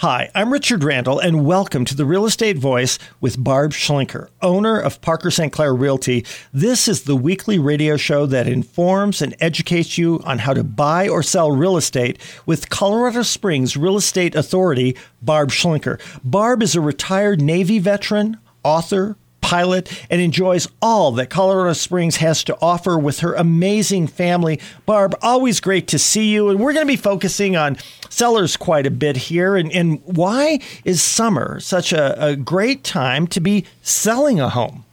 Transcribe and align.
Hi, 0.00 0.30
I'm 0.32 0.52
Richard 0.52 0.84
Randall, 0.84 1.18
and 1.18 1.44
welcome 1.44 1.84
to 1.84 1.96
the 1.96 2.04
Real 2.04 2.24
Estate 2.24 2.56
Voice 2.56 3.00
with 3.20 3.42
Barb 3.42 3.72
Schlinker, 3.72 4.28
owner 4.40 4.78
of 4.78 5.00
Parker 5.00 5.28
St. 5.28 5.52
Clair 5.52 5.74
Realty. 5.74 6.24
This 6.52 6.86
is 6.86 7.02
the 7.02 7.16
weekly 7.16 7.58
radio 7.58 7.96
show 7.96 8.24
that 8.26 8.46
informs 8.46 9.20
and 9.20 9.34
educates 9.40 9.98
you 9.98 10.20
on 10.22 10.38
how 10.38 10.54
to 10.54 10.62
buy 10.62 11.08
or 11.08 11.24
sell 11.24 11.50
real 11.50 11.76
estate 11.76 12.20
with 12.46 12.70
Colorado 12.70 13.22
Springs 13.22 13.76
Real 13.76 13.96
Estate 13.96 14.36
Authority, 14.36 14.96
Barb 15.20 15.50
Schlinker. 15.50 16.00
Barb 16.22 16.62
is 16.62 16.76
a 16.76 16.80
retired 16.80 17.40
Navy 17.42 17.80
veteran, 17.80 18.36
author, 18.62 19.16
pilot 19.48 19.90
and 20.10 20.20
enjoys 20.20 20.68
all 20.82 21.10
that 21.12 21.30
Colorado 21.30 21.72
Springs 21.72 22.16
has 22.16 22.44
to 22.44 22.58
offer 22.60 22.98
with 22.98 23.20
her 23.20 23.32
amazing 23.32 24.06
family. 24.06 24.60
Barb, 24.84 25.16
always 25.22 25.58
great 25.58 25.88
to 25.88 25.98
see 25.98 26.28
you. 26.28 26.50
And 26.50 26.60
we're 26.60 26.74
going 26.74 26.86
to 26.86 26.92
be 26.92 26.96
focusing 26.96 27.56
on 27.56 27.78
sellers 28.10 28.58
quite 28.58 28.86
a 28.86 28.90
bit 28.90 29.16
here. 29.16 29.56
And, 29.56 29.72
and 29.72 30.02
why 30.04 30.60
is 30.84 31.00
summer 31.00 31.60
such 31.60 31.94
a, 31.94 32.22
a 32.22 32.36
great 32.36 32.84
time 32.84 33.26
to 33.28 33.40
be 33.40 33.64
selling 33.80 34.38
a 34.38 34.50
home? 34.50 34.84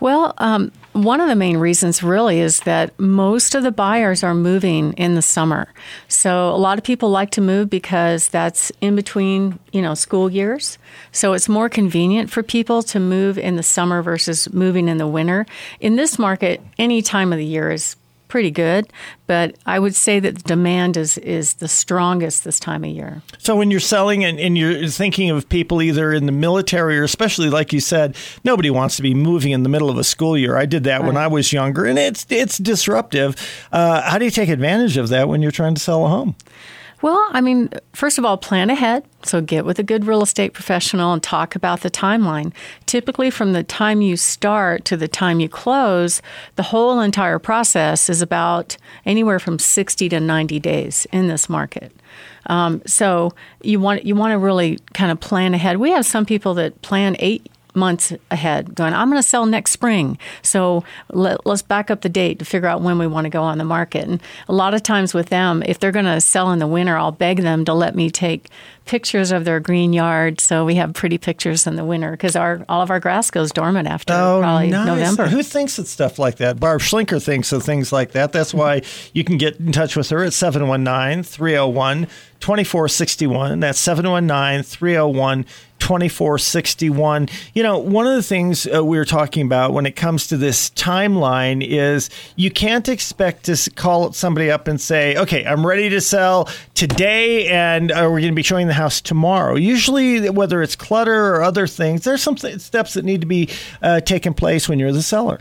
Well, 0.00 0.32
um, 0.38 0.72
one 0.92 1.20
of 1.20 1.28
the 1.28 1.36
main 1.36 1.56
reasons 1.56 2.02
really 2.02 2.40
is 2.40 2.60
that 2.60 2.98
most 2.98 3.54
of 3.54 3.62
the 3.62 3.72
buyers 3.72 4.22
are 4.22 4.34
moving 4.34 4.92
in 4.94 5.14
the 5.14 5.22
summer. 5.22 5.68
So 6.08 6.50
a 6.50 6.56
lot 6.56 6.78
of 6.78 6.84
people 6.84 7.10
like 7.10 7.30
to 7.32 7.40
move 7.40 7.70
because 7.70 8.28
that's 8.28 8.70
in 8.80 8.94
between, 8.94 9.58
you 9.72 9.80
know, 9.80 9.94
school 9.94 10.30
years. 10.30 10.78
So 11.10 11.32
it's 11.32 11.48
more 11.48 11.68
convenient 11.68 12.30
for 12.30 12.42
people 12.42 12.82
to 12.84 13.00
move 13.00 13.38
in 13.38 13.56
the 13.56 13.62
summer 13.62 14.02
versus 14.02 14.52
moving 14.52 14.88
in 14.88 14.98
the 14.98 15.06
winter. 15.06 15.46
In 15.80 15.96
this 15.96 16.18
market, 16.18 16.60
any 16.78 17.00
time 17.00 17.32
of 17.32 17.38
the 17.38 17.46
year 17.46 17.70
is 17.70 17.96
pretty 18.32 18.50
good, 18.50 18.90
but 19.26 19.54
I 19.66 19.78
would 19.78 19.94
say 19.94 20.18
that 20.18 20.36
the 20.36 20.42
demand 20.44 20.96
is 20.96 21.18
is 21.18 21.54
the 21.54 21.68
strongest 21.68 22.44
this 22.44 22.58
time 22.58 22.82
of 22.82 22.88
year. 22.88 23.20
So 23.36 23.54
when 23.54 23.70
you're 23.70 23.78
selling 23.78 24.24
and, 24.24 24.40
and, 24.40 24.56
you're 24.56 24.88
thinking 24.88 25.28
of 25.28 25.46
people 25.50 25.82
either 25.82 26.14
in 26.14 26.24
the 26.24 26.32
military 26.32 26.98
or 26.98 27.04
especially 27.04 27.50
like 27.50 27.74
you 27.74 27.80
said, 27.80 28.16
nobody 28.42 28.70
wants 28.70 28.96
to 28.96 29.02
be 29.02 29.12
moving 29.12 29.52
in 29.52 29.64
the 29.64 29.68
middle 29.68 29.90
of 29.90 29.98
a 29.98 30.04
school 30.04 30.38
year. 30.38 30.56
I 30.56 30.64
did 30.64 30.84
that 30.84 31.02
right. 31.02 31.06
when 31.06 31.18
I 31.18 31.26
was 31.26 31.52
younger, 31.52 31.84
and 31.84 31.98
it's 31.98 32.24
it's 32.30 32.56
disruptive. 32.56 33.36
Uh, 33.70 34.00
how 34.00 34.16
do 34.16 34.24
you 34.24 34.30
take 34.30 34.48
advantage 34.48 34.96
of 34.96 35.10
that 35.10 35.28
when 35.28 35.42
you're 35.42 35.50
trying 35.50 35.74
to 35.74 35.80
sell 35.82 36.06
a 36.06 36.08
home? 36.08 36.34
Well, 37.02 37.28
I 37.32 37.40
mean, 37.40 37.68
first 37.92 38.16
of 38.16 38.24
all, 38.24 38.36
plan 38.36 38.70
ahead. 38.70 39.04
So 39.24 39.40
get 39.40 39.64
with 39.64 39.80
a 39.80 39.82
good 39.82 40.04
real 40.04 40.22
estate 40.22 40.52
professional 40.52 41.12
and 41.12 41.20
talk 41.20 41.56
about 41.56 41.80
the 41.80 41.90
timeline. 41.90 42.52
Typically, 42.86 43.28
from 43.28 43.52
the 43.52 43.64
time 43.64 44.00
you 44.00 44.16
start 44.16 44.84
to 44.86 44.96
the 44.96 45.08
time 45.08 45.40
you 45.40 45.48
close, 45.48 46.22
the 46.54 46.62
whole 46.62 47.00
entire 47.00 47.40
process 47.40 48.08
is 48.08 48.22
about 48.22 48.76
anywhere 49.04 49.40
from 49.40 49.58
60 49.58 50.08
to 50.10 50.20
90 50.20 50.60
days 50.60 51.06
in 51.10 51.26
this 51.26 51.48
market. 51.48 51.92
Um, 52.46 52.82
so 52.86 53.32
you 53.62 53.80
want 53.80 54.04
you 54.04 54.14
want 54.14 54.32
to 54.32 54.38
really 54.38 54.78
kind 54.94 55.10
of 55.10 55.18
plan 55.20 55.54
ahead. 55.54 55.78
We 55.78 55.90
have 55.90 56.06
some 56.06 56.26
people 56.26 56.54
that 56.54 56.82
plan 56.82 57.16
eight 57.18 57.48
months 57.74 58.12
ahead 58.30 58.74
going 58.74 58.92
i'm 58.92 59.08
going 59.08 59.20
to 59.20 59.26
sell 59.26 59.46
next 59.46 59.72
spring. 59.72 60.18
So 60.42 60.84
let, 61.10 61.38
us 61.46 61.62
back 61.62 61.90
up 61.90 62.02
the 62.02 62.08
date 62.08 62.38
to 62.38 62.44
figure 62.44 62.68
out 62.68 62.82
when 62.82 62.98
we 62.98 63.06
want 63.06 63.24
to 63.24 63.30
go 63.30 63.42
on 63.42 63.58
the 63.58 63.64
market. 63.64 64.06
And 64.08 64.22
a 64.48 64.52
lot 64.52 64.74
of 64.74 64.82
times 64.82 65.14
with 65.14 65.28
them 65.28 65.62
if 65.66 65.78
they're 65.78 65.92
going 65.92 66.04
to 66.04 66.20
sell 66.20 66.52
in 66.52 66.58
the 66.58 66.66
winter 66.66 66.96
i'll 66.96 67.12
beg 67.12 67.38
them 67.38 67.64
to 67.64 67.74
let 67.74 67.94
me 67.94 68.10
take 68.10 68.48
pictures 68.84 69.30
of 69.30 69.44
their 69.44 69.60
green 69.60 69.92
yard. 69.92 70.40
So 70.40 70.64
we 70.64 70.74
have 70.76 70.94
pretty 70.94 71.18
pictures 71.18 71.66
in 71.66 71.76
the 71.76 71.84
winter 71.84 72.10
because 72.10 72.36
our 72.36 72.64
all 72.68 72.82
of 72.82 72.90
our 72.90 73.00
grass 73.00 73.30
goes 73.30 73.52
dormant 73.52 73.88
after 73.88 74.12
oh, 74.12 74.40
probably 74.40 74.68
nice. 74.68 74.86
november. 74.86 75.26
Who 75.28 75.42
thinks 75.42 75.78
of 75.78 75.86
stuff 75.86 76.18
like 76.18 76.36
that? 76.36 76.58
Barb 76.58 76.80
schlinker 76.80 77.22
thinks 77.22 77.52
of 77.52 77.62
things 77.62 77.92
like 77.92 78.12
that. 78.12 78.32
That's 78.32 78.52
why 78.52 78.82
you 79.12 79.24
can 79.24 79.38
get 79.38 79.58
in 79.58 79.72
touch 79.72 79.96
with 79.96 80.08
her 80.10 80.22
at 80.24 80.32
719 80.32 81.22
301 81.22 82.06
2461 82.42 83.60
that's 83.60 83.78
719 83.78 84.64
301 84.64 85.46
2461. 85.82 87.28
You 87.54 87.64
know, 87.64 87.76
one 87.76 88.06
of 88.06 88.14
the 88.14 88.22
things 88.22 88.68
uh, 88.72 88.84
we 88.84 88.96
were 88.96 89.04
talking 89.04 89.44
about 89.44 89.72
when 89.72 89.84
it 89.84 89.96
comes 89.96 90.28
to 90.28 90.36
this 90.36 90.70
timeline 90.70 91.66
is 91.66 92.08
you 92.36 92.52
can't 92.52 92.88
expect 92.88 93.46
to 93.46 93.70
call 93.72 94.12
somebody 94.12 94.48
up 94.48 94.68
and 94.68 94.80
say, 94.80 95.16
okay, 95.16 95.44
I'm 95.44 95.66
ready 95.66 95.88
to 95.90 96.00
sell 96.00 96.48
today 96.74 97.48
and 97.48 97.90
uh, 97.90 98.00
we're 98.04 98.20
going 98.20 98.32
to 98.32 98.32
be 98.32 98.42
showing 98.42 98.66
the 98.66 98.74
house 98.74 99.00
tomorrow. 99.00 99.56
Usually, 99.56 100.30
whether 100.30 100.62
it's 100.62 100.76
clutter 100.76 101.34
or 101.34 101.42
other 101.42 101.66
things, 101.66 102.04
there's 102.04 102.22
some 102.22 102.34
th- 102.34 102.60
steps 102.60 102.94
that 102.94 103.04
need 103.04 103.20
to 103.20 103.26
be 103.26 103.48
uh, 103.82 104.00
taken 104.00 104.34
place 104.34 104.68
when 104.68 104.78
you're 104.78 104.92
the 104.92 105.02
seller. 105.02 105.40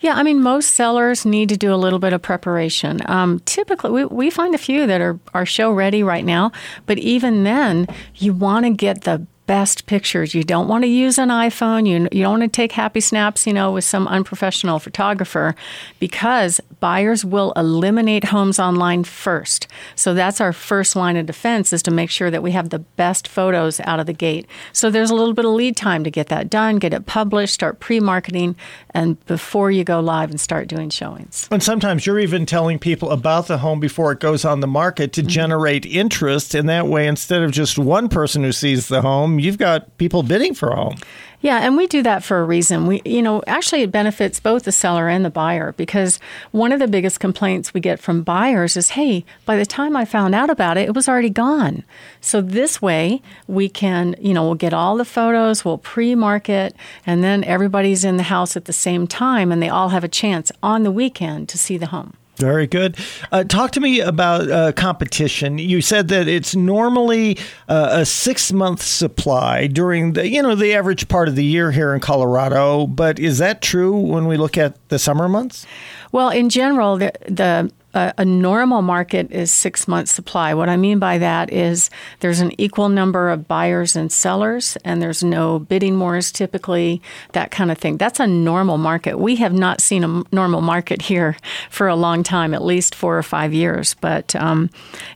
Yeah, 0.00 0.14
I 0.14 0.22
mean, 0.22 0.42
most 0.42 0.74
sellers 0.74 1.26
need 1.26 1.48
to 1.48 1.56
do 1.56 1.74
a 1.74 1.76
little 1.76 1.98
bit 1.98 2.12
of 2.12 2.22
preparation. 2.22 3.00
Um, 3.06 3.40
typically, 3.40 3.90
we, 3.90 4.04
we 4.04 4.30
find 4.30 4.54
a 4.54 4.58
few 4.58 4.86
that 4.86 5.00
are, 5.00 5.18
are 5.34 5.46
show 5.46 5.72
ready 5.72 6.02
right 6.02 6.24
now, 6.24 6.52
but 6.86 6.98
even 6.98 7.44
then, 7.44 7.86
you 8.14 8.32
want 8.32 8.64
to 8.64 8.70
get 8.70 9.02
the 9.02 9.26
best 9.48 9.86
pictures. 9.86 10.34
You 10.34 10.44
don't 10.44 10.68
want 10.68 10.84
to 10.84 10.88
use 10.88 11.18
an 11.18 11.30
iPhone. 11.30 11.88
You, 11.88 12.06
you 12.12 12.22
don't 12.22 12.38
want 12.38 12.42
to 12.42 12.56
take 12.56 12.70
happy 12.70 13.00
snaps, 13.00 13.46
you 13.46 13.52
know, 13.54 13.72
with 13.72 13.82
some 13.82 14.06
unprofessional 14.06 14.78
photographer 14.78 15.56
because 15.98 16.60
buyers 16.80 17.24
will 17.24 17.52
eliminate 17.56 18.24
homes 18.24 18.60
online 18.60 19.04
first. 19.04 19.66
So 19.96 20.12
that's 20.12 20.40
our 20.40 20.52
first 20.52 20.94
line 20.94 21.16
of 21.16 21.24
defense 21.24 21.72
is 21.72 21.82
to 21.84 21.90
make 21.90 22.10
sure 22.10 22.30
that 22.30 22.42
we 22.42 22.52
have 22.52 22.68
the 22.68 22.80
best 22.80 23.26
photos 23.26 23.80
out 23.80 23.98
of 23.98 24.06
the 24.06 24.12
gate. 24.12 24.46
So 24.72 24.90
there's 24.90 25.10
a 25.10 25.14
little 25.14 25.32
bit 25.32 25.46
of 25.46 25.52
lead 25.52 25.76
time 25.76 26.04
to 26.04 26.10
get 26.10 26.28
that 26.28 26.50
done, 26.50 26.78
get 26.78 26.92
it 26.92 27.06
published, 27.06 27.54
start 27.54 27.80
pre-marketing 27.80 28.54
and 28.90 29.24
before 29.26 29.70
you 29.70 29.82
go 29.82 29.98
live 30.00 30.28
and 30.30 30.38
start 30.38 30.68
doing 30.68 30.90
showings. 30.90 31.48
And 31.50 31.62
sometimes 31.62 32.04
you're 32.04 32.20
even 32.20 32.44
telling 32.44 32.78
people 32.78 33.10
about 33.10 33.46
the 33.46 33.58
home 33.58 33.80
before 33.80 34.12
it 34.12 34.20
goes 34.20 34.44
on 34.44 34.60
the 34.60 34.66
market 34.66 35.14
to 35.14 35.22
mm-hmm. 35.22 35.28
generate 35.28 35.86
interest 35.86 36.54
and 36.54 36.68
that 36.68 36.86
way 36.86 37.06
instead 37.06 37.42
of 37.42 37.50
just 37.50 37.78
one 37.78 38.10
person 38.10 38.44
who 38.44 38.52
sees 38.52 38.88
the 38.88 39.00
home 39.00 39.37
you've 39.38 39.58
got 39.58 39.96
people 39.98 40.22
bidding 40.22 40.54
for 40.54 40.70
a 40.70 40.76
home. 40.76 40.96
Yeah, 41.40 41.58
and 41.58 41.76
we 41.76 41.86
do 41.86 42.02
that 42.02 42.24
for 42.24 42.40
a 42.40 42.44
reason. 42.44 42.88
We, 42.88 43.00
you 43.04 43.22
know, 43.22 43.44
actually 43.46 43.82
it 43.82 43.92
benefits 43.92 44.40
both 44.40 44.64
the 44.64 44.72
seller 44.72 45.08
and 45.08 45.24
the 45.24 45.30
buyer 45.30 45.72
because 45.76 46.18
one 46.50 46.72
of 46.72 46.80
the 46.80 46.88
biggest 46.88 47.20
complaints 47.20 47.72
we 47.72 47.80
get 47.80 48.00
from 48.00 48.22
buyers 48.22 48.76
is, 48.76 48.90
"Hey, 48.90 49.24
by 49.46 49.54
the 49.54 49.64
time 49.64 49.96
I 49.96 50.04
found 50.04 50.34
out 50.34 50.50
about 50.50 50.76
it, 50.76 50.88
it 50.88 50.94
was 50.96 51.08
already 51.08 51.30
gone." 51.30 51.84
So 52.20 52.40
this 52.40 52.82
way, 52.82 53.22
we 53.46 53.68
can, 53.68 54.16
you 54.20 54.34
know, 54.34 54.44
we'll 54.44 54.56
get 54.56 54.74
all 54.74 54.96
the 54.96 55.04
photos, 55.04 55.64
we'll 55.64 55.78
pre-market, 55.78 56.74
and 57.06 57.22
then 57.22 57.44
everybody's 57.44 58.04
in 58.04 58.16
the 58.16 58.24
house 58.24 58.56
at 58.56 58.64
the 58.64 58.72
same 58.72 59.06
time 59.06 59.52
and 59.52 59.62
they 59.62 59.68
all 59.68 59.90
have 59.90 60.02
a 60.02 60.08
chance 60.08 60.50
on 60.60 60.82
the 60.82 60.90
weekend 60.90 61.48
to 61.50 61.58
see 61.58 61.78
the 61.78 61.86
home. 61.86 62.14
Very 62.38 62.66
good. 62.66 62.96
Uh, 63.32 63.44
talk 63.44 63.72
to 63.72 63.80
me 63.80 64.00
about 64.00 64.50
uh, 64.50 64.72
competition. 64.72 65.58
You 65.58 65.80
said 65.80 66.08
that 66.08 66.28
it's 66.28 66.54
normally 66.54 67.36
uh, 67.68 67.88
a 67.90 68.06
six 68.06 68.52
month 68.52 68.80
supply 68.82 69.66
during 69.66 70.12
the 70.12 70.28
you 70.28 70.40
know 70.42 70.54
the 70.54 70.72
average 70.74 71.08
part 71.08 71.28
of 71.28 71.34
the 71.34 71.44
year 71.44 71.72
here 71.72 71.92
in 71.94 72.00
Colorado. 72.00 72.86
But 72.86 73.18
is 73.18 73.38
that 73.38 73.60
true 73.60 73.98
when 73.98 74.26
we 74.26 74.36
look 74.36 74.56
at 74.56 74.88
the 74.88 74.98
summer 74.98 75.28
months? 75.28 75.66
Well, 76.12 76.30
in 76.30 76.48
general, 76.48 76.96
the, 76.96 77.12
the 77.26 77.72
a, 77.98 78.14
a, 78.18 78.24
normal 78.24 78.82
market 78.82 79.30
is 79.32 79.50
six 79.50 79.88
months 79.88 80.12
supply. 80.12 80.54
What 80.54 80.68
I 80.68 80.76
mean 80.76 80.98
by 80.98 81.18
that 81.18 81.52
is 81.52 81.90
there's 82.20 82.40
an 82.40 82.52
equal 82.58 82.88
number 82.88 83.30
of 83.30 83.48
buyers 83.48 83.96
and 83.96 84.10
sellers, 84.12 84.76
and 84.84 85.02
there's 85.02 85.24
no 85.24 85.58
bidding 85.58 85.98
wars 85.98 86.30
typically, 86.30 87.02
that 87.32 87.50
kind 87.50 87.70
of 87.70 87.78
thing. 87.78 87.96
That's 87.96 88.20
a 88.20 88.26
normal 88.26 88.78
market. 88.78 89.18
We 89.18 89.36
have 89.36 89.52
not 89.52 89.80
seen 89.80 90.04
a 90.04 90.22
normal 90.32 90.60
market 90.60 91.02
here 91.02 91.36
for 91.70 91.88
a 91.88 91.96
long 91.96 92.22
time, 92.22 92.54
at 92.54 92.62
least 92.62 92.94
four 92.94 93.18
or 93.18 93.22
five 93.22 93.52
years. 93.52 93.94
But 93.94 94.36
um, 94.36 94.70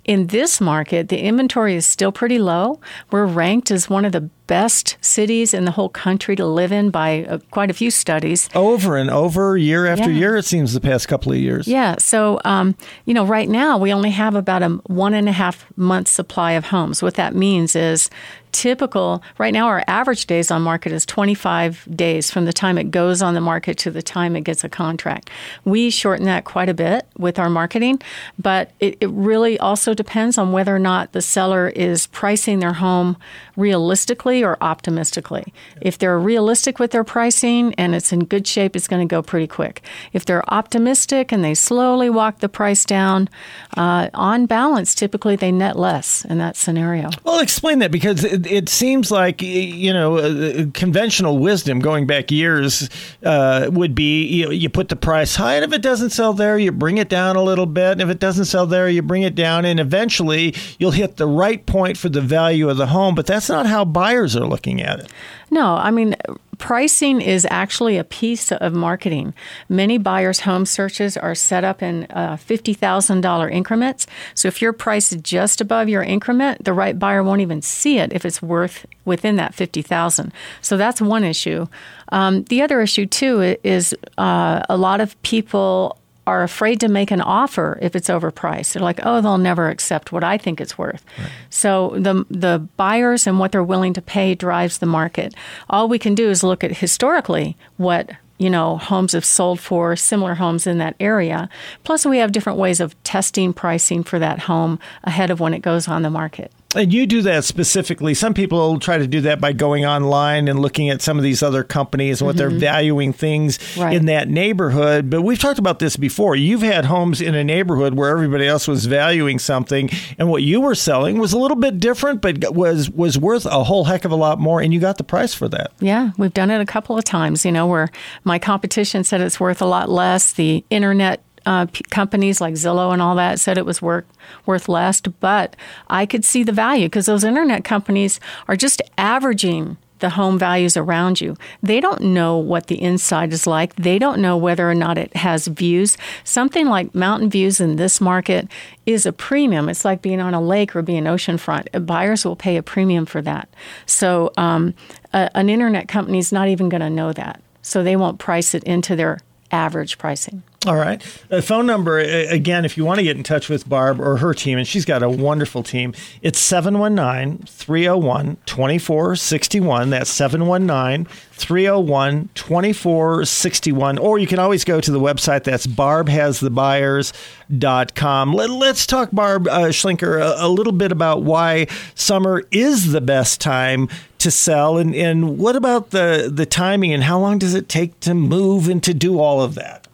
in 0.04 0.26
this 0.28 0.60
market, 0.60 1.09
the 1.09 1.21
inventory 1.21 1.76
is 1.76 1.87
still 1.87 2.12
pretty 2.12 2.38
low. 2.38 2.81
We're 3.10 3.26
ranked 3.26 3.71
as 3.71 3.88
one 3.88 4.04
of 4.04 4.12
the 4.12 4.28
best 4.47 4.97
cities 5.00 5.54
in 5.54 5.64
the 5.64 5.70
whole 5.70 5.88
country 5.88 6.36
to 6.36 6.47
live 6.47 6.72
in 6.72 6.91
by 6.91 7.25
uh, 7.25 7.38
quite 7.50 7.70
a 7.70 7.75
few 7.75 7.91
studies. 7.91 8.48
Over 8.54 8.97
and 8.97 9.10
over, 9.10 9.56
year 9.56 9.86
after 9.86 10.10
yeah. 10.10 10.19
year, 10.19 10.36
it 10.36 10.44
seems 10.44 10.72
the 10.72 10.80
past 10.80 11.08
couple 11.08 11.32
of 11.32 11.38
years. 11.38 11.66
Yeah. 11.69 11.97
So, 11.98 12.41
um, 12.44 12.76
you 13.04 13.14
know, 13.14 13.25
right 13.25 13.48
now 13.48 13.78
we 13.78 13.92
only 13.92 14.10
have 14.10 14.34
about 14.34 14.62
a 14.62 14.69
one 14.86 15.14
and 15.14 15.28
a 15.28 15.32
half 15.32 15.66
month 15.76 16.08
supply 16.08 16.53
of 16.53 16.66
homes. 16.66 17.03
What 17.03 17.14
that 17.14 17.34
means 17.34 17.76
is 17.76 18.10
typical 18.53 19.22
right 19.39 19.53
now 19.53 19.66
our 19.66 19.83
average 19.87 20.27
days 20.27 20.51
on 20.51 20.63
market 20.63 20.93
is 20.93 21.04
25 21.07 21.89
days 21.97 22.31
from 22.31 22.45
the 22.45 22.53
time 22.53 22.78
it 22.78 22.91
goes 22.91 23.22
on 23.22 23.34
the 23.34 23.41
market 23.41 23.78
to 23.78 23.91
the 23.91 24.03
time 24.03 24.37
it 24.37 24.43
gets 24.43 24.63
a 24.63 24.69
contract. 24.69 25.31
We 25.65 25.91
shorten 25.91 26.27
that 26.27 26.45
quite 26.45 26.69
a 26.69 26.75
bit 26.75 27.07
with 27.16 27.39
our 27.39 27.51
marketing 27.51 28.01
but 28.39 28.71
it, 28.78 28.99
it 29.01 29.10
really 29.10 29.59
also 29.59 29.95
depends 29.95 30.39
on 30.39 30.53
whether 30.53 30.75
or 30.75 30.78
not 30.78 31.13
the 31.13 31.22
seller 31.22 31.69
is 31.69 32.07
pricing 32.09 32.60
their 32.60 32.75
home 32.75 33.16
realistically 33.57 34.45
or 34.45 34.57
optimistically. 34.60 35.53
If 35.81 35.98
they're 35.98 36.19
realistic 36.19 36.78
with 36.78 36.91
their 36.91 37.05
pricing 37.05 37.75
and 37.75 37.95
it's 37.95 38.13
in 38.13 38.25
good 38.25 38.47
shape 38.47 38.77
it's 38.77 38.89
going 38.89 39.07
to 39.07 39.10
go 39.10 39.22
pretty 39.22 39.47
quick. 39.47 39.83
If 40.13 40.25
they're 40.25 40.48
optimistic 40.53 41.33
and 41.33 41.43
they 41.43 41.55
slowly 41.55 42.10
walk 42.10 42.41
the 42.41 42.48
price 42.48 42.84
down 42.84 43.28
uh, 43.77 44.10
on 44.15 44.47
balance 44.47 44.95
typically 44.95 45.37
they 45.37 45.51
net 45.51 45.78
less 45.78 46.25
in 46.27 46.39
that 46.39 46.57
scenario. 46.57 47.10
Well 47.25 47.41
explain 47.41 47.78
that 47.78 47.91
because 47.91 48.22
it, 48.47 48.53
it 48.53 48.68
seems 48.68 49.10
like 49.10 49.42
you 49.42 49.92
know 49.92 50.18
uh, 50.18 50.66
conventional 50.74 51.39
wisdom 51.39 51.78
going 51.78 52.06
back 52.06 52.30
years 52.30 52.89
uh, 53.24 53.68
would 53.72 53.94
be 53.94 54.24
you, 54.27 54.50
you 54.50 54.68
put 54.68 54.89
the 54.89 54.97
price 54.97 55.36
high, 55.36 55.54
and 55.54 55.65
if 55.65 55.72
it 55.72 55.83
doesn't 55.83 56.10
sell 56.10 56.33
there, 56.33 56.59
you 56.59 56.72
bring 56.72 56.98
it 56.98 57.09
down 57.09 57.36
a 57.36 57.42
little 57.42 57.66
bit. 57.66 57.92
And 57.92 58.03
if 58.03 58.09
it 58.09 58.18
doesn't 58.18 58.47
sell 58.47 58.66
there, 58.66 58.89
you 58.89 59.03
bring 59.03 59.22
it 59.22 59.34
down, 59.34 59.65
and 59.65 59.80
eventually 59.80 60.54
you'll 60.78 60.92
hit 60.92 61.16
the 61.16 61.27
right 61.27 61.65
point 61.66 61.97
for 61.97 62.09
the 62.09 62.21
value 62.21 62.68
of 62.68 62.77
the 62.77 62.86
home. 62.86 63.15
But 63.15 63.27
that's 63.27 63.48
not 63.48 63.66
how 63.66 63.84
buyers 63.84 64.36
are 64.36 64.47
looking 64.47 64.83
at 64.83 65.00
it. 65.00 65.12
No, 65.50 65.74
I 65.74 65.91
mean, 65.91 66.16
pricing 66.62 67.20
is 67.20 67.44
actually 67.50 67.98
a 67.98 68.04
piece 68.04 68.53
of 68.53 68.72
marketing. 68.72 69.34
Many 69.68 69.98
buyers' 69.98 70.38
home 70.38 70.64
searches 70.64 71.16
are 71.16 71.34
set 71.34 71.64
up 71.64 71.82
in 71.82 72.04
uh, 72.10 72.36
$50,000 72.36 73.50
increments. 73.50 74.06
So 74.36 74.47
if 74.47 74.62
your 74.62 74.72
price 74.72 75.12
is 75.12 75.20
just 75.22 75.60
above 75.60 75.88
your 75.88 76.04
increment, 76.04 76.64
the 76.64 76.72
right 76.72 76.97
buyer 76.97 77.24
won't 77.24 77.41
even 77.41 77.62
see 77.62 77.98
it 77.98 78.12
if 78.12 78.24
it's 78.24 78.41
worth 78.41 78.86
within 79.04 79.34
that 79.36 79.56
50,000. 79.56 80.32
So 80.60 80.76
that's 80.76 81.00
one 81.00 81.24
issue. 81.24 81.66
Um, 82.12 82.44
the 82.44 82.62
other 82.62 82.80
issue 82.80 83.06
too 83.06 83.56
is 83.64 83.92
uh, 84.16 84.62
a 84.68 84.76
lot 84.76 85.00
of 85.00 85.20
people 85.22 85.98
are 86.27 86.42
afraid 86.42 86.80
to 86.80 86.89
make 86.89 87.10
an 87.10 87.21
offer 87.21 87.78
if 87.83 87.97
it's 87.97 88.09
overpriced. 88.09 88.72
They're 88.72 88.83
like, 88.83 89.01
oh, 89.03 89.21
they'll 89.21 89.39
never 89.39 89.69
accept 89.69 90.13
what 90.13 90.22
I 90.22 90.39
think 90.39 90.60
it's 90.60 90.78
worth. 90.78 91.04
Right. 91.19 91.28
So 91.51 91.95
the 91.97 92.24
the 92.30 92.66
buyers 92.77 93.27
and 93.27 93.39
what 93.39 93.53
they're 93.53 93.63
willing 93.63 93.92
to 93.95 94.03
pay 94.03 94.34
drives 94.34 94.78
the 94.78 94.86
market. 94.86 95.34
All 95.69 95.89
we 95.89 95.98
can 95.98 96.15
do 96.15 96.30
is 96.30 96.42
look 96.42 96.63
at 96.63 96.77
historically 96.78 97.57
what 97.77 98.10
you 98.39 98.51
know 98.51 98.77
homes 98.78 99.13
have 99.13 99.24
sold 99.24 99.60
for 99.60 99.97
similar 99.97 100.34
homes 100.34 100.66
in 100.66 100.78
that 100.78 100.95
area. 101.01 101.48
Plus, 101.84 102.07
we 102.07 102.19
have 102.19 102.33
different 102.33 102.59
ways 102.59 102.80
of 102.80 103.01
testing 103.03 103.53
pricing 103.53 104.04
for 104.04 104.19
that 104.19 104.41
home 104.41 104.78
ahead 105.04 105.30
of 105.30 105.41
when 105.41 105.54
it 105.54 105.63
goes 105.63 105.89
on 105.89 106.03
the 106.03 106.10
market. 106.10 106.53
And 106.74 106.92
you 106.92 107.07
do 107.07 107.22
that 107.22 107.45
specifically. 107.45 108.15
Some 108.15 108.33
people 108.33 108.78
try 108.78 108.97
to 108.97 109.07
do 109.07 109.21
that 109.22 109.41
by 109.41 109.53
going 109.53 109.84
online 109.84 110.48
and 110.48 110.59
looking 110.59 110.89
at 110.89 111.03
some 111.03 111.19
of 111.19 111.22
these 111.22 111.42
other 111.42 111.65
companies 111.65 112.21
and 112.21 112.27
what 112.27 112.36
mm-hmm. 112.36 112.51
they're 112.51 112.59
valuing 112.59 113.13
things 113.13 113.59
right. 113.77 113.95
in 113.95 114.07
that 114.07 114.28
neighborhood. 114.28 115.10
But 115.10 115.22
we've 115.22 115.39
talked 115.39 115.59
about 115.59 115.80
this 115.80 115.97
before. 115.97 116.34
You've 116.34 116.63
had 116.63 116.86
homes 116.86 117.21
in 117.21 117.34
a 117.34 117.45
neighborhood 117.45 117.95
where 117.95 118.09
everybody 118.09 118.47
else 118.47 118.66
was 118.66 118.86
valuing 118.86 119.39
something, 119.39 119.91
and 120.19 120.30
what 120.30 120.42
you 120.42 120.60
were 120.60 120.74
selling 120.74 121.19
was 121.19 121.33
a 121.33 121.39
little 121.39 121.57
bit 121.57 121.78
different, 121.78 122.22
but 122.22 122.54
was 122.54 122.89
was 122.91 123.19
worth 123.19 123.45
a 123.45 123.65
whole 123.65 123.84
heck 123.84 124.04
of 124.04 124.13
a 124.13 124.16
lot 124.16 124.41
more, 124.41 124.60
and 124.60 124.72
you 124.72 124.80
got 124.80 124.97
the 124.97 125.04
price 125.04 125.34
for 125.34 125.48
that. 125.48 125.72
Yeah, 125.80 126.13
we've 126.16 126.34
done 126.34 126.51
it 126.51 126.60
a 126.60 126.66
couple 126.66 126.97
of 126.97 127.04
times. 127.04 127.45
You 127.45 127.53
know, 127.53 127.66
where 127.66 127.91
my 128.24 128.39
competition 128.39 129.04
said 129.04 129.21
it's 129.21 129.39
worth 129.39 129.60
a 129.60 129.66
lot 129.66 129.91
less. 129.91 130.33
The 130.33 130.65
internet 130.71 131.22
uh, 131.47 131.66
p- 131.66 131.83
companies 131.91 132.41
like 132.41 132.54
Zillow 132.54 132.92
and 132.92 133.03
all 133.03 133.15
that 133.16 133.41
said 133.41 133.59
it 133.59 133.66
was 133.66 133.83
worth 133.83 134.04
worth 134.47 134.68
less, 134.68 135.00
but 135.00 135.56
I 135.89 136.06
could 136.06 136.24
see 136.24 136.42
the 136.42 136.53
value 136.53 136.86
because 136.86 137.06
those 137.06 137.24
internet 137.24 137.65
companies 137.65 138.21
are 138.48 138.56
just 138.56 138.80
averaging 138.97 139.77
the 140.03 140.10
home 140.10 140.39
values 140.39 140.77
around 140.77 141.21
you. 141.21 141.36
They 141.62 141.80
don't 141.80 142.03
know 142.03 142.36
what 142.36 142.66
the 142.66 142.83
inside 142.83 143.33
is 143.33 143.47
like. 143.47 143.74
They 143.77 143.98
don't 143.98 144.21
know 144.21 144.36
whether 144.36 144.68
or 144.68 144.74
not 144.74 144.98
it 144.98 145.16
has 145.16 145.47
views. 145.47 145.97
Something 146.24 146.66
like 146.66 146.94
mountain 146.94 147.30
views 147.30 147.60
in 147.60 147.77
this 147.77 148.00
market 148.00 148.48
is 148.84 149.06
a 149.06 149.12
premium. 149.12 149.68
It's 149.68 149.84
like 149.84 150.03
being 150.03 150.21
on 150.21 150.34
a 150.34 150.41
lake 150.41 150.77
or 150.77 150.83
being 150.83 151.04
oceanfront. 151.04 151.86
Buyers 151.86 152.24
will 152.24 152.36
pay 152.36 152.56
a 152.56 152.62
premium 152.62 153.06
for 153.06 153.22
that. 153.22 153.48
So 153.86 154.33
um, 154.36 154.74
a, 155.12 155.30
an 155.36 155.48
internet 155.48 155.86
company 155.86 156.18
is 156.18 156.33
not 156.33 156.48
even 156.48 156.68
going 156.68 156.83
to 156.83 156.91
know 156.91 157.12
that. 157.12 157.41
So 157.62 157.83
they 157.83 157.95
won't 157.95 158.18
price 158.18 158.54
it 158.54 158.65
into 158.65 158.97
their 158.97 159.21
average 159.53 159.98
pricing. 159.98 160.42
All 160.64 160.76
right. 160.76 161.03
The 161.28 161.42
phone 161.42 161.66
number, 161.66 161.98
again, 161.98 162.64
if 162.64 162.76
you 162.76 162.84
want 162.84 162.98
to 162.98 163.03
get 163.03 163.16
in 163.16 163.24
touch 163.24 163.48
with 163.48 163.68
Barb 163.68 164.00
or 164.00 164.18
her 164.18 164.32
team, 164.32 164.59
and 164.59 164.68
she's 164.68 164.84
got 164.84 165.03
a 165.03 165.10
wonderful 165.10 165.64
team, 165.64 165.92
it's 166.20 166.38
719 166.38 167.47
301 167.47 168.36
2461. 168.47 169.91
That's 169.91 170.09
719 170.09 171.12
301 171.32 172.28
2461. 172.34 173.98
Or 173.98 174.20
you 174.20 174.28
can 174.28 174.38
always 174.38 174.64
go 174.64 174.80
to 174.80 174.92
the 174.92 175.00
website. 175.00 175.42
That's 175.42 175.66
barbhasthebuyers.com. 175.66 178.32
Let, 178.32 178.50
us 178.50 178.86
talk, 178.86 179.10
Barb 179.10 179.48
uh, 179.48 179.70
Schlinker, 179.70 180.20
a, 180.20 180.47
a 180.47 180.48
little 180.48 180.72
bit 180.72 180.92
about 180.92 181.24
why 181.24 181.66
summer 181.97 182.44
is 182.53 182.92
the 182.92 183.00
best 183.00 183.41
time 183.41 183.88
to 184.18 184.30
sell 184.30 184.78
and, 184.78 184.94
and 184.94 185.38
what 185.38 185.56
about 185.56 185.91
the, 185.91 186.30
the 186.32 186.47
timing 186.47 186.92
and 186.92 187.03
how 187.03 187.18
long 187.18 187.38
does 187.38 187.54
it 187.54 187.68
take 187.68 187.98
to 187.98 188.14
move 188.14 188.68
and 188.68 188.80
to 188.84 188.94
do 188.94 189.18
all 189.18 189.42
of 189.42 189.56
that? 189.56 189.88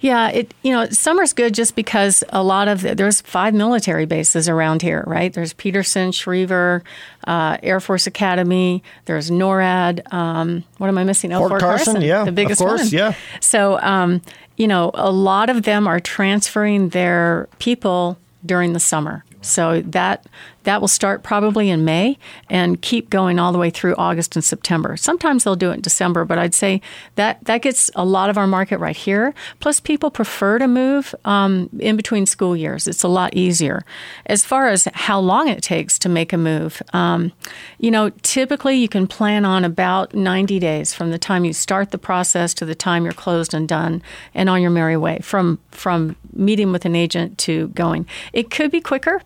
Yeah, 0.00 0.30
it 0.30 0.54
you 0.62 0.72
know 0.72 0.86
summer's 0.86 1.32
good 1.32 1.54
just 1.54 1.76
because 1.76 2.24
a 2.30 2.42
lot 2.42 2.68
of 2.68 2.80
there's 2.82 3.20
five 3.20 3.54
military 3.54 4.06
bases 4.06 4.48
around 4.48 4.82
here, 4.82 5.04
right? 5.06 5.32
There's 5.32 5.52
Peterson, 5.52 6.10
Schriever, 6.10 6.82
uh, 7.26 7.58
Air 7.62 7.80
Force 7.80 8.06
Academy. 8.06 8.82
There's 9.04 9.30
NORAD. 9.30 10.12
Um, 10.12 10.64
what 10.78 10.88
am 10.88 10.96
I 10.96 11.04
missing? 11.04 11.32
Oh, 11.32 11.38
Fort, 11.40 11.50
Fort 11.50 11.60
Carson, 11.60 11.94
Carson, 11.94 12.08
yeah, 12.08 12.24
the 12.24 12.32
biggest 12.32 12.60
of 12.60 12.66
course, 12.66 12.80
one. 12.84 12.90
Yeah. 12.90 13.14
So 13.40 13.78
um, 13.80 14.22
you 14.56 14.66
know, 14.66 14.90
a 14.94 15.10
lot 15.10 15.50
of 15.50 15.64
them 15.64 15.86
are 15.86 16.00
transferring 16.00 16.90
their 16.90 17.48
people 17.58 18.18
during 18.44 18.72
the 18.72 18.80
summer. 18.80 19.24
So 19.42 19.80
that 19.82 20.26
that 20.64 20.80
will 20.80 20.88
start 20.88 21.22
probably 21.22 21.70
in 21.70 21.84
May 21.84 22.18
and 22.48 22.80
keep 22.80 23.10
going 23.10 23.38
all 23.38 23.52
the 23.52 23.58
way 23.58 23.70
through 23.70 23.94
August 23.96 24.36
and 24.36 24.44
September. 24.44 24.96
Sometimes 24.96 25.44
they'll 25.44 25.56
do 25.56 25.70
it 25.70 25.74
in 25.74 25.80
December, 25.80 26.24
but 26.24 26.38
I'd 26.38 26.54
say 26.54 26.80
that 27.14 27.44
that 27.44 27.62
gets 27.62 27.90
a 27.94 28.04
lot 28.04 28.30
of 28.30 28.36
our 28.36 28.46
market 28.46 28.78
right 28.78 28.96
here. 28.96 29.34
Plus, 29.60 29.80
people 29.80 30.10
prefer 30.10 30.58
to 30.58 30.68
move 30.68 31.14
um, 31.24 31.70
in 31.78 31.96
between 31.96 32.26
school 32.26 32.56
years. 32.56 32.86
It's 32.86 33.02
a 33.02 33.08
lot 33.08 33.34
easier. 33.34 33.84
As 34.26 34.44
far 34.44 34.68
as 34.68 34.88
how 34.92 35.18
long 35.20 35.48
it 35.48 35.62
takes 35.62 35.98
to 36.00 36.08
make 36.08 36.32
a 36.32 36.36
move, 36.36 36.82
um, 36.92 37.32
you 37.78 37.90
know, 37.90 38.10
typically 38.22 38.76
you 38.76 38.88
can 38.88 39.06
plan 39.06 39.44
on 39.44 39.64
about 39.64 40.14
90 40.14 40.58
days 40.58 40.92
from 40.92 41.10
the 41.10 41.18
time 41.18 41.44
you 41.44 41.52
start 41.52 41.90
the 41.90 41.98
process 41.98 42.54
to 42.54 42.64
the 42.64 42.74
time 42.74 43.04
you're 43.04 43.12
closed 43.12 43.54
and 43.54 43.68
done 43.68 44.02
and 44.34 44.48
on 44.48 44.60
your 44.60 44.70
merry 44.70 44.96
way 44.96 45.18
from 45.22 45.58
from 45.70 46.16
meeting 46.32 46.72
with 46.72 46.84
an 46.84 46.94
agent 46.94 47.38
to 47.38 47.68
going. 47.68 48.06
It 48.32 48.50
could 48.50 48.70
be 48.70 48.80
quicker 48.80 49.22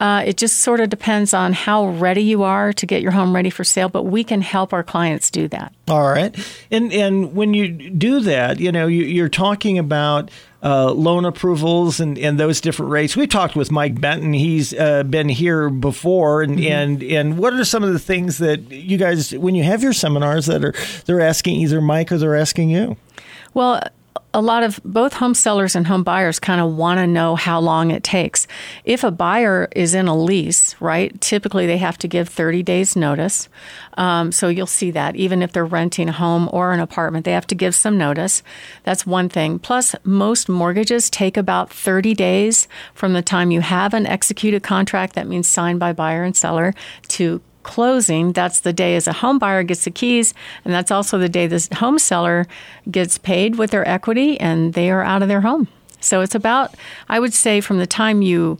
uh, 0.00 0.22
it 0.24 0.38
just 0.38 0.60
sort 0.60 0.80
of 0.80 0.88
depends 0.88 1.34
on 1.34 1.52
how 1.52 1.88
ready 1.88 2.22
you 2.22 2.42
are 2.42 2.72
to 2.72 2.86
get 2.86 3.02
your 3.02 3.12
home 3.12 3.34
ready 3.34 3.50
for 3.50 3.64
sale, 3.64 3.90
but 3.90 4.04
we 4.04 4.24
can 4.24 4.40
help 4.40 4.72
our 4.72 4.82
clients 4.82 5.30
do 5.30 5.46
that. 5.48 5.74
All 5.88 6.08
right, 6.08 6.34
and 6.70 6.90
and 6.92 7.34
when 7.34 7.52
you 7.52 7.68
do 7.68 8.20
that, 8.20 8.60
you 8.60 8.72
know 8.72 8.86
you, 8.86 9.22
are 9.22 9.28
talking 9.28 9.78
about 9.78 10.30
uh, 10.62 10.90
loan 10.92 11.26
approvals 11.26 12.00
and, 12.00 12.16
and 12.18 12.40
those 12.40 12.62
different 12.62 12.90
rates. 12.90 13.14
We 13.14 13.26
talked 13.26 13.54
with 13.54 13.70
Mike 13.70 14.00
Benton; 14.00 14.32
he's 14.32 14.72
uh, 14.72 15.02
been 15.02 15.28
here 15.28 15.68
before, 15.68 16.42
and, 16.42 16.58
mm-hmm. 16.58 16.72
and 16.72 17.02
and 17.02 17.38
what 17.38 17.52
are 17.52 17.64
some 17.64 17.84
of 17.84 17.92
the 17.92 17.98
things 17.98 18.38
that 18.38 18.70
you 18.70 18.96
guys, 18.96 19.32
when 19.32 19.54
you 19.54 19.64
have 19.64 19.82
your 19.82 19.92
seminars, 19.92 20.46
that 20.46 20.64
are 20.64 20.74
they're 21.04 21.20
asking 21.20 21.56
either 21.56 21.82
Mike 21.82 22.10
or 22.10 22.16
they're 22.16 22.36
asking 22.36 22.70
you? 22.70 22.96
Well, 23.52 23.82
a 24.32 24.40
lot 24.40 24.62
of 24.62 24.80
both 24.84 25.14
home 25.14 25.34
sellers 25.34 25.74
and 25.74 25.86
home 25.86 26.04
buyers 26.04 26.38
kind 26.38 26.60
of 26.60 26.74
want 26.76 26.98
to 26.98 27.06
know 27.06 27.34
how 27.34 27.58
long 27.58 27.90
it 27.90 28.04
takes. 28.04 28.46
If 28.84 29.02
a 29.02 29.10
buyer 29.10 29.68
is 29.74 29.94
in 29.94 30.06
a 30.06 30.16
lease, 30.16 30.76
right, 30.80 31.18
typically 31.20 31.66
they 31.66 31.78
have 31.78 31.98
to 31.98 32.08
give 32.08 32.28
30 32.28 32.62
days 32.62 32.94
notice. 32.94 33.48
Um, 33.94 34.30
so 34.30 34.48
you'll 34.48 34.66
see 34.66 34.92
that 34.92 35.16
even 35.16 35.42
if 35.42 35.52
they're 35.52 35.64
renting 35.64 36.08
a 36.08 36.12
home 36.12 36.48
or 36.52 36.72
an 36.72 36.80
apartment, 36.80 37.24
they 37.24 37.32
have 37.32 37.46
to 37.48 37.54
give 37.54 37.74
some 37.74 37.98
notice. 37.98 38.42
That's 38.84 39.04
one 39.04 39.28
thing. 39.28 39.58
Plus, 39.58 39.96
most 40.04 40.48
mortgages 40.48 41.10
take 41.10 41.36
about 41.36 41.72
30 41.72 42.14
days 42.14 42.68
from 42.94 43.12
the 43.14 43.22
time 43.22 43.50
you 43.50 43.60
have 43.60 43.94
an 43.94 44.06
executed 44.06 44.62
contract, 44.62 45.14
that 45.14 45.26
means 45.26 45.48
signed 45.48 45.80
by 45.80 45.92
buyer 45.92 46.22
and 46.22 46.36
seller, 46.36 46.74
to 47.08 47.40
closing, 47.62 48.32
that's 48.32 48.60
the 48.60 48.72
day 48.72 48.96
as 48.96 49.06
a 49.06 49.12
home 49.12 49.38
buyer 49.38 49.62
gets 49.62 49.84
the 49.84 49.90
keys, 49.90 50.34
and 50.64 50.72
that's 50.72 50.90
also 50.90 51.18
the 51.18 51.28
day 51.28 51.46
the 51.46 51.68
home 51.76 51.98
seller 51.98 52.46
gets 52.90 53.18
paid 53.18 53.56
with 53.56 53.70
their 53.70 53.86
equity 53.86 54.38
and 54.40 54.74
they 54.74 54.90
are 54.90 55.02
out 55.02 55.22
of 55.22 55.28
their 55.28 55.42
home. 55.42 55.68
So 56.00 56.22
it's 56.22 56.34
about, 56.34 56.74
I 57.08 57.20
would 57.20 57.34
say, 57.34 57.60
from 57.60 57.78
the 57.78 57.86
time 57.86 58.22
you 58.22 58.58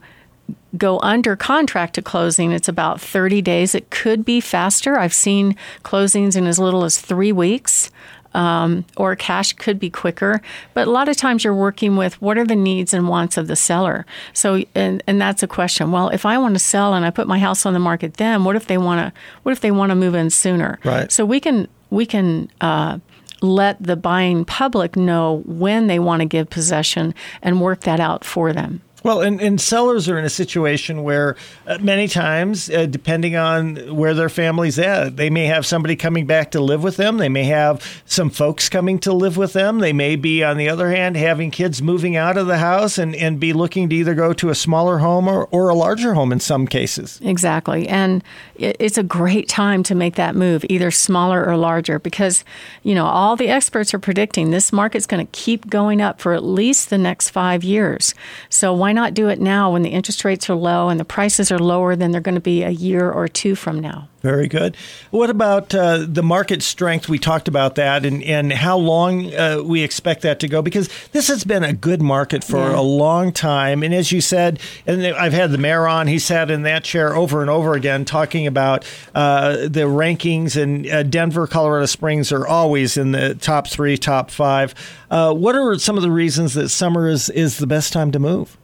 go 0.76 0.98
under 1.00 1.36
contract 1.36 1.94
to 1.94 2.02
closing, 2.02 2.52
it's 2.52 2.68
about 2.68 3.00
30 3.00 3.42
days. 3.42 3.74
It 3.74 3.90
could 3.90 4.24
be 4.24 4.40
faster. 4.40 4.98
I've 4.98 5.14
seen 5.14 5.56
closings 5.84 6.36
in 6.36 6.46
as 6.46 6.58
little 6.58 6.84
as 6.84 7.00
three 7.00 7.32
weeks 7.32 7.90
um, 8.34 8.84
or 8.96 9.16
cash 9.16 9.52
could 9.54 9.78
be 9.78 9.90
quicker. 9.90 10.40
But 10.74 10.88
a 10.88 10.90
lot 10.90 11.08
of 11.08 11.16
times 11.16 11.44
you're 11.44 11.54
working 11.54 11.96
with 11.96 12.20
what 12.20 12.38
are 12.38 12.44
the 12.44 12.56
needs 12.56 12.94
and 12.94 13.08
wants 13.08 13.36
of 13.36 13.48
the 13.48 13.56
seller. 13.56 14.06
So, 14.32 14.62
and, 14.74 15.02
and 15.06 15.20
that's 15.20 15.42
a 15.42 15.48
question. 15.48 15.90
Well, 15.90 16.08
if 16.10 16.24
I 16.24 16.38
want 16.38 16.54
to 16.54 16.60
sell 16.60 16.94
and 16.94 17.04
I 17.04 17.10
put 17.10 17.26
my 17.26 17.38
house 17.38 17.66
on 17.66 17.72
the 17.72 17.80
market, 17.80 18.14
then 18.14 18.44
what 18.44 18.56
if 18.56 18.66
they 18.66 18.78
want 18.78 19.14
to? 19.14 19.20
What 19.42 19.52
if 19.52 19.60
they 19.60 19.70
want 19.70 19.90
to 19.90 19.96
move 19.96 20.14
in 20.14 20.30
sooner? 20.30 20.78
Right. 20.84 21.10
So 21.10 21.24
we 21.24 21.40
can 21.40 21.68
we 21.90 22.06
can. 22.06 22.50
Uh, 22.60 22.98
let 23.42 23.82
the 23.82 23.96
buying 23.96 24.44
public 24.44 24.96
know 24.96 25.42
when 25.46 25.86
they 25.86 25.98
want 25.98 26.20
to 26.20 26.26
give 26.26 26.50
possession 26.50 27.14
and 27.40 27.58
work 27.58 27.80
that 27.80 27.98
out 27.98 28.22
for 28.22 28.52
them. 28.52 28.82
Well, 29.02 29.23
and, 29.23 29.40
and 29.40 29.61
sellers 29.61 30.09
are 30.09 30.19
in 30.19 30.25
a 30.25 30.30
situation 30.30 31.02
where 31.02 31.37
uh, 31.66 31.78
many 31.80 32.07
times, 32.09 32.69
uh, 32.69 32.87
depending 32.87 33.37
on 33.37 33.97
where 33.97 34.14
their 34.14 34.28
family's 34.28 34.78
at, 34.78 35.16
they 35.16 35.30
may 35.30 35.47
have 35.47 35.64
somebody 35.64 35.97
coming 35.97 36.26
back 36.26 36.50
to 36.50 36.61
live 36.61 36.83
with 36.83 36.97
them. 36.97 37.16
They 37.16 37.28
may 37.28 37.45
have 37.45 38.02
some 38.04 38.30
folks 38.30 38.69
coming 38.69 38.99
to 39.00 39.12
live 39.12 39.37
with 39.37 39.52
them. 39.52 39.78
They 39.78 39.92
may 39.92 40.16
be, 40.16 40.45
on 40.45 40.59
the 40.59 40.69
other 40.69 40.90
hand, 40.90 41.16
having 41.16 41.50
kids 41.50 41.80
moving 41.80 42.16
out 42.16 42.37
of 42.37 42.47
the 42.47 42.59
house 42.59 42.99
and, 42.99 43.14
and 43.16 43.40
be 43.40 43.52
looking 43.52 43.88
to 43.88 43.97
either 43.97 44.14
go 44.14 44.33
to 44.35 44.50
a 44.50 44.54
smaller 44.54 44.99
home 44.99 45.28
or, 45.28 45.47
or 45.50 45.69
a 45.71 45.75
larger 45.75 46.14
home 46.14 46.33
in 46.33 46.40
some 46.40 46.66
cases. 46.66 47.21
Exactly. 47.23 47.88
And 47.88 48.23
it's 48.57 48.99
a 48.99 49.02
great 49.02 49.49
time 49.49 49.83
to 49.85 49.95
make 49.95 50.16
that 50.16 50.35
move, 50.35 50.64
either 50.69 50.90
smaller 50.90 51.45
or 51.45 51.57
larger, 51.57 51.99
because, 51.99 52.45
you 52.83 52.95
know, 52.95 53.07
all 53.07 53.37
the 53.37 53.49
experts 53.49 53.95
are 53.95 53.99
predicting 53.99 54.50
this 54.50 54.73
market's 54.73 55.07
going 55.07 55.26
to 55.26 55.33
keep 55.33 55.71
going 55.71 56.02
up 56.02 56.21
for 56.21 56.35
at 56.35 56.45
least 56.45 56.90
the 56.90 56.99
next 56.99 57.30
five 57.30 57.64
years. 57.64 58.14
So 58.50 58.75
why 58.75 58.89
why 58.90 58.92
not 58.92 59.14
do 59.14 59.28
it 59.28 59.40
now 59.40 59.70
when 59.70 59.82
the 59.82 59.90
interest 59.90 60.25
rates 60.25 60.50
are 60.50 60.56
low 60.56 60.88
and 60.88 60.99
the 60.99 61.04
prices 61.04 61.52
are 61.52 61.61
lower 61.61 61.94
than 61.94 62.11
they're 62.11 62.20
going 62.20 62.35
to 62.35 62.40
be 62.40 62.64
a 62.64 62.70
year 62.70 63.09
or 63.09 63.28
two 63.28 63.54
from 63.54 63.78
now? 63.78 64.09
Very 64.20 64.49
good. 64.49 64.76
What 65.12 65.30
about 65.30 65.73
uh, 65.73 66.04
the 66.09 66.25
market 66.25 66.61
strength? 66.61 67.09
We 67.09 67.20
talked 67.20 67.47
about 67.47 67.76
that 67.76 68.04
and, 68.04 68.20
and 68.25 68.52
how 68.52 68.76
long 68.76 69.32
uh, 69.32 69.62
we 69.64 69.85
expect 69.85 70.23
that 70.23 70.40
to 70.40 70.49
go 70.49 70.61
because 70.61 70.90
this 71.12 71.28
has 71.28 71.44
been 71.44 71.62
a 71.62 71.73
good 71.73 72.02
market 72.02 72.42
for 72.42 72.59
yeah. 72.59 72.78
a 72.78 72.82
long 72.82 73.32
time. 73.32 73.85
And 73.85 73.94
as 73.94 74.11
you 74.11 74.20
said, 74.20 74.59
and 74.88 75.06
I've 75.06 75.32
had 75.32 75.52
the 75.52 75.59
mayor 75.59 75.87
on, 75.87 76.09
he 76.09 76.18
sat 76.18 76.50
in 76.50 76.62
that 76.62 76.82
chair 76.82 77.14
over 77.14 77.42
and 77.42 77.49
over 77.49 77.75
again 77.75 78.04
talking 78.04 78.49
about 78.49 78.85
uh, 79.14 79.68
the 79.68 79.87
rankings, 79.87 80.61
and 80.61 80.85
uh, 80.88 81.04
Denver, 81.04 81.47
Colorado 81.47 81.87
Springs 81.87 82.32
are 82.32 82.47
always 82.47 82.97
in 82.97 83.12
the 83.12 83.37
top 83.37 83.68
three, 83.68 83.97
top 83.97 84.32
five. 84.32 84.75
Uh, 85.12 85.32
what 85.32 85.54
are 85.54 85.78
some 85.78 85.97
of 85.97 86.02
the 86.02 86.11
reasons 86.11 86.54
that 86.54 86.70
summer 86.70 87.09
is, 87.09 87.30
is 87.30 87.59
the 87.59 87.68
best 87.68 87.92
time 87.92 88.11
to 88.11 88.18
move? 88.18 88.59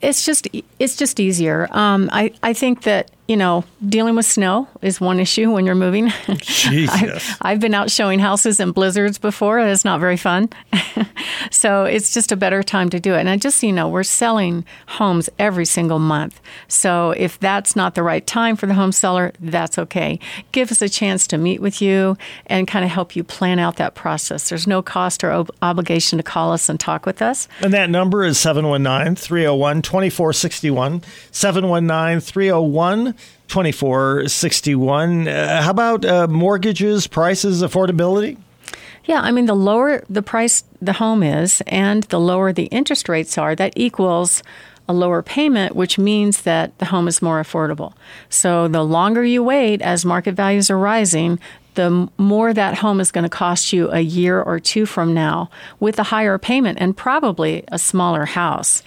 It's 0.00 0.24
just 0.24 0.48
it's 0.78 0.96
just 0.96 1.20
easier. 1.20 1.68
Um, 1.70 2.08
I 2.12 2.32
I 2.42 2.52
think 2.52 2.82
that 2.82 3.10
you 3.26 3.38
know, 3.38 3.64
dealing 3.88 4.16
with 4.16 4.26
snow 4.26 4.68
is 4.82 5.00
one 5.00 5.18
issue 5.18 5.50
when 5.50 5.64
you're 5.64 5.74
moving. 5.74 6.12
I've, 6.28 7.36
I've, 7.40 7.60
been 7.60 7.72
out 7.72 7.90
showing 7.90 8.18
houses 8.18 8.60
in 8.60 8.72
blizzards 8.72 9.16
before. 9.16 9.58
It's 9.60 9.84
not 9.84 9.98
very 9.98 10.18
fun. 10.18 10.50
so 11.50 11.84
it's 11.84 12.12
just 12.12 12.32
a 12.32 12.36
better 12.36 12.62
time 12.62 12.90
to 12.90 13.00
do 13.00 13.14
it. 13.14 13.20
And 13.20 13.30
I 13.30 13.38
just, 13.38 13.62
you 13.62 13.72
know, 13.72 13.88
we're 13.88 14.02
selling 14.02 14.66
homes 14.86 15.30
every 15.38 15.64
single 15.64 15.98
month. 15.98 16.38
So 16.68 17.12
if 17.12 17.38
that's 17.40 17.74
not 17.74 17.94
the 17.94 18.02
right 18.02 18.26
time 18.26 18.56
for 18.56 18.66
the 18.66 18.74
home 18.74 18.92
seller, 18.92 19.32
that's 19.40 19.78
okay. 19.78 20.20
Give 20.52 20.70
us 20.70 20.82
a 20.82 20.88
chance 20.90 21.26
to 21.28 21.38
meet 21.38 21.62
with 21.62 21.80
you 21.80 22.18
and 22.46 22.68
kind 22.68 22.84
of 22.84 22.90
help 22.90 23.16
you 23.16 23.24
plan 23.24 23.58
out 23.58 23.76
that 23.76 23.94
process. 23.94 24.50
There's 24.50 24.66
no 24.66 24.82
cost 24.82 25.24
or 25.24 25.32
ob- 25.32 25.50
obligation 25.62 26.18
to 26.18 26.22
call 26.22 26.52
us 26.52 26.68
and 26.68 26.78
talk 26.78 27.06
with 27.06 27.22
us. 27.22 27.48
And 27.62 27.72
that 27.72 27.88
number 27.88 28.22
is 28.22 28.38
719 28.38 29.16
301 29.16 29.80
2461. 29.80 31.02
719 31.30 32.20
301 32.20 33.13
2461. 33.48 35.28
Uh, 35.28 35.62
how 35.62 35.70
about 35.70 36.04
uh, 36.04 36.26
mortgages, 36.26 37.06
prices, 37.06 37.62
affordability? 37.62 38.36
Yeah, 39.04 39.20
I 39.20 39.32
mean, 39.32 39.46
the 39.46 39.54
lower 39.54 40.02
the 40.08 40.22
price 40.22 40.64
the 40.80 40.94
home 40.94 41.22
is 41.22 41.62
and 41.66 42.04
the 42.04 42.20
lower 42.20 42.52
the 42.52 42.64
interest 42.64 43.08
rates 43.08 43.36
are, 43.36 43.54
that 43.54 43.74
equals 43.76 44.42
a 44.88 44.92
lower 44.92 45.22
payment, 45.22 45.74
which 45.76 45.98
means 45.98 46.42
that 46.42 46.76
the 46.78 46.86
home 46.86 47.08
is 47.08 47.22
more 47.22 47.40
affordable. 47.40 47.92
So 48.28 48.68
the 48.68 48.82
longer 48.82 49.24
you 49.24 49.42
wait 49.42 49.80
as 49.82 50.04
market 50.04 50.34
values 50.34 50.70
are 50.70 50.78
rising, 50.78 51.38
the 51.74 52.08
more 52.18 52.52
that 52.52 52.78
home 52.78 53.00
is 53.00 53.10
going 53.10 53.24
to 53.24 53.30
cost 53.30 53.72
you 53.72 53.90
a 53.90 54.00
year 54.00 54.40
or 54.40 54.60
two 54.60 54.86
from 54.86 55.12
now 55.12 55.50
with 55.80 55.98
a 55.98 56.04
higher 56.04 56.38
payment 56.38 56.78
and 56.80 56.96
probably 56.96 57.64
a 57.68 57.78
smaller 57.78 58.26
house. 58.26 58.82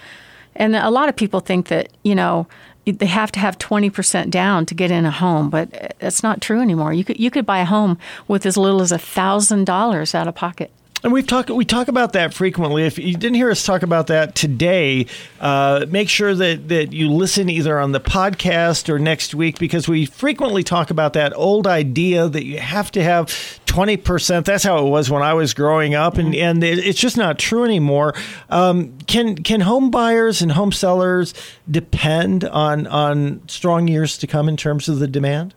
And 0.54 0.74
a 0.74 0.90
lot 0.90 1.08
of 1.08 1.16
people 1.16 1.40
think 1.40 1.68
that, 1.68 1.90
you 2.02 2.14
know, 2.14 2.46
they 2.92 3.06
have 3.06 3.32
to 3.32 3.40
have 3.40 3.58
20% 3.58 4.30
down 4.30 4.66
to 4.66 4.74
get 4.74 4.90
in 4.90 5.04
a 5.04 5.10
home, 5.10 5.50
but 5.50 5.94
that's 5.98 6.22
not 6.22 6.40
true 6.40 6.60
anymore. 6.60 6.92
You 6.92 7.04
could 7.04 7.18
you 7.20 7.30
could 7.30 7.46
buy 7.46 7.58
a 7.58 7.64
home 7.64 7.98
with 8.26 8.46
as 8.46 8.56
little 8.56 8.80
as 8.82 8.92
$1,000 8.92 10.14
out 10.14 10.28
of 10.28 10.34
pocket. 10.34 10.70
And 11.02 11.12
we've 11.12 11.26
talked 11.26 11.48
we 11.50 11.64
talk 11.64 11.88
about 11.88 12.12
that 12.14 12.34
frequently. 12.34 12.84
If 12.84 12.98
you 12.98 13.14
didn't 13.14 13.36
hear 13.36 13.50
us 13.50 13.64
talk 13.64 13.82
about 13.82 14.08
that 14.08 14.34
today, 14.34 15.06
uh, 15.40 15.86
make 15.88 16.08
sure 16.08 16.34
that 16.34 16.68
that 16.68 16.92
you 16.92 17.10
listen 17.10 17.48
either 17.48 17.78
on 17.78 17.92
the 17.92 18.00
podcast 18.00 18.88
or 18.88 18.98
next 18.98 19.34
week 19.34 19.58
because 19.58 19.88
we 19.88 20.06
frequently 20.06 20.64
talk 20.64 20.90
about 20.90 21.12
that 21.12 21.32
old 21.36 21.66
idea 21.66 22.28
that 22.28 22.44
you 22.44 22.58
have 22.58 22.90
to 22.92 23.02
have 23.02 23.32
twenty 23.64 23.96
percent. 23.96 24.44
That's 24.46 24.64
how 24.64 24.84
it 24.84 24.90
was 24.90 25.08
when 25.08 25.22
I 25.22 25.34
was 25.34 25.54
growing 25.54 25.94
up, 25.94 26.18
and 26.18 26.34
and 26.34 26.64
it's 26.64 26.98
just 26.98 27.16
not 27.16 27.38
true 27.38 27.64
anymore. 27.64 28.14
Um, 28.50 28.98
can 29.06 29.36
can 29.36 29.60
home 29.60 29.92
buyers 29.92 30.42
and 30.42 30.52
home 30.52 30.72
sellers 30.72 31.32
depend 31.70 32.44
on 32.44 32.88
on 32.88 33.42
strong 33.48 33.86
years 33.86 34.18
to 34.18 34.26
come 34.26 34.48
in 34.48 34.56
terms 34.56 34.88
of 34.88 34.98
the 34.98 35.06
demand? 35.06 35.54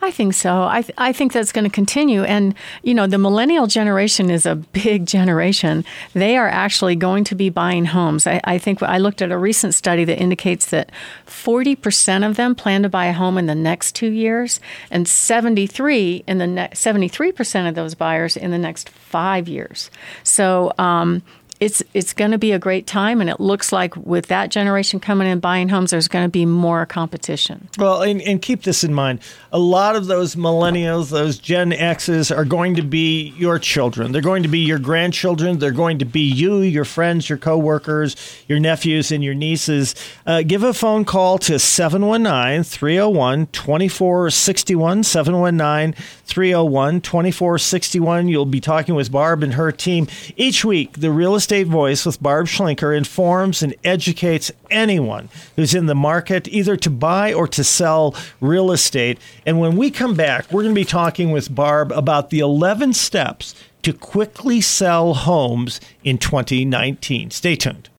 I 0.00 0.10
think 0.10 0.34
so. 0.34 0.64
I, 0.64 0.82
th- 0.82 0.94
I 0.98 1.12
think 1.12 1.32
that's 1.32 1.52
going 1.52 1.64
to 1.64 1.70
continue. 1.70 2.24
And, 2.24 2.54
you 2.82 2.94
know, 2.94 3.06
the 3.06 3.18
millennial 3.18 3.66
generation 3.66 4.30
is 4.30 4.46
a 4.46 4.56
big 4.56 5.06
generation. 5.06 5.84
They 6.12 6.36
are 6.36 6.48
actually 6.48 6.96
going 6.96 7.24
to 7.24 7.34
be 7.34 7.50
buying 7.50 7.86
homes. 7.86 8.26
I, 8.26 8.40
I 8.44 8.58
think 8.58 8.82
I 8.82 8.98
looked 8.98 9.22
at 9.22 9.30
a 9.30 9.38
recent 9.38 9.74
study 9.74 10.04
that 10.04 10.18
indicates 10.18 10.66
that 10.66 10.90
40% 11.26 12.28
of 12.28 12.36
them 12.36 12.54
plan 12.54 12.82
to 12.82 12.88
buy 12.88 13.06
a 13.06 13.12
home 13.12 13.38
in 13.38 13.46
the 13.46 13.54
next 13.54 13.94
two 13.94 14.10
years, 14.10 14.60
and 14.90 15.06
73 15.06 16.24
in 16.26 16.38
the 16.38 16.46
ne- 16.46 16.68
73% 16.68 17.68
of 17.68 17.74
those 17.74 17.94
buyers 17.94 18.36
in 18.36 18.50
the 18.50 18.58
next 18.58 18.88
five 18.88 19.48
years. 19.48 19.90
So, 20.22 20.72
um, 20.78 21.22
it's 21.62 21.80
it's 21.94 22.12
going 22.12 22.32
to 22.32 22.38
be 22.38 22.50
a 22.50 22.58
great 22.58 22.88
time, 22.88 23.20
and 23.20 23.30
it 23.30 23.38
looks 23.38 23.70
like 23.70 23.94
with 23.94 24.26
that 24.26 24.50
generation 24.50 24.98
coming 24.98 25.28
in 25.28 25.38
buying 25.38 25.68
homes, 25.68 25.92
there's 25.92 26.08
going 26.08 26.24
to 26.24 26.28
be 26.28 26.44
more 26.44 26.84
competition. 26.86 27.68
Well, 27.78 28.02
and, 28.02 28.20
and 28.22 28.42
keep 28.42 28.64
this 28.64 28.82
in 28.82 28.92
mind: 28.92 29.20
a 29.52 29.60
lot 29.60 29.94
of 29.94 30.06
those 30.06 30.34
millennials, 30.34 31.10
those 31.10 31.38
Gen 31.38 31.72
X's, 31.72 32.32
are 32.32 32.44
going 32.44 32.74
to 32.74 32.82
be 32.82 33.28
your 33.36 33.60
children. 33.60 34.10
They're 34.10 34.20
going 34.20 34.42
to 34.42 34.48
be 34.48 34.58
your 34.58 34.80
grandchildren. 34.80 35.60
They're 35.60 35.70
going 35.70 36.00
to 36.00 36.04
be 36.04 36.22
you, 36.22 36.62
your 36.62 36.84
friends, 36.84 37.28
your 37.28 37.38
coworkers, 37.38 38.16
your 38.48 38.58
nephews, 38.58 39.12
and 39.12 39.22
your 39.22 39.34
nieces. 39.34 39.94
Uh, 40.26 40.42
give 40.42 40.64
a 40.64 40.74
phone 40.74 41.04
call 41.04 41.38
to 41.38 41.60
719 41.60 42.64
301 42.64 43.46
2461. 43.46 45.04
719 45.04 45.94
301 46.24 47.00
2461. 47.02 48.26
You'll 48.26 48.46
be 48.46 48.60
talking 48.60 48.96
with 48.96 49.12
Barb 49.12 49.44
and 49.44 49.54
her 49.54 49.70
team 49.70 50.08
each 50.36 50.64
week. 50.64 50.98
The 50.98 51.12
real 51.12 51.36
estate 51.36 51.51
Estate 51.52 51.66
Voice 51.66 52.06
with 52.06 52.22
Barb 52.22 52.46
Schlinker 52.46 52.96
informs 52.96 53.62
and 53.62 53.74
educates 53.84 54.50
anyone 54.70 55.28
who's 55.54 55.74
in 55.74 55.84
the 55.84 55.94
market 55.94 56.48
either 56.48 56.78
to 56.78 56.88
buy 56.88 57.34
or 57.34 57.46
to 57.48 57.62
sell 57.62 58.14
real 58.40 58.72
estate. 58.72 59.18
And 59.44 59.60
when 59.60 59.76
we 59.76 59.90
come 59.90 60.14
back, 60.14 60.50
we're 60.50 60.62
going 60.62 60.74
to 60.74 60.80
be 60.80 60.86
talking 60.86 61.30
with 61.30 61.54
Barb 61.54 61.92
about 61.92 62.30
the 62.30 62.38
11 62.38 62.94
steps 62.94 63.54
to 63.82 63.92
quickly 63.92 64.62
sell 64.62 65.12
homes 65.12 65.78
in 66.02 66.16
2019. 66.16 67.30
Stay 67.30 67.54
tuned. 67.54 67.90